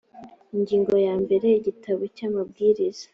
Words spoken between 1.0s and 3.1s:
ya mbere igitabo cy amabwiriza